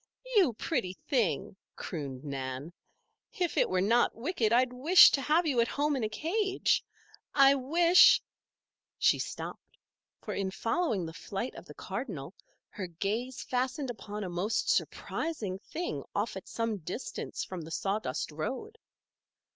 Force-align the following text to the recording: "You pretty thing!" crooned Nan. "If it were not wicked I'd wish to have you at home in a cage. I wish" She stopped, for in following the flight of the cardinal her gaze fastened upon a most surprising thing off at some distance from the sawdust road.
"You 0.35 0.53
pretty 0.53 0.93
thing!" 1.07 1.55
crooned 1.75 2.23
Nan. 2.23 2.73
"If 3.37 3.55
it 3.55 3.69
were 3.69 3.81
not 3.81 4.15
wicked 4.15 4.51
I'd 4.51 4.73
wish 4.73 5.11
to 5.11 5.21
have 5.21 5.45
you 5.45 5.61
at 5.61 5.67
home 5.67 5.95
in 5.95 6.03
a 6.03 6.09
cage. 6.09 6.83
I 7.35 7.53
wish" 7.53 8.19
She 8.97 9.19
stopped, 9.19 9.77
for 10.19 10.33
in 10.33 10.49
following 10.49 11.05
the 11.05 11.13
flight 11.13 11.53
of 11.53 11.65
the 11.65 11.75
cardinal 11.75 12.33
her 12.69 12.87
gaze 12.87 13.43
fastened 13.43 13.91
upon 13.91 14.23
a 14.23 14.27
most 14.29 14.69
surprising 14.71 15.59
thing 15.59 16.01
off 16.15 16.35
at 16.35 16.47
some 16.47 16.77
distance 16.79 17.43
from 17.43 17.61
the 17.61 17.69
sawdust 17.69 18.31
road. 18.31 18.79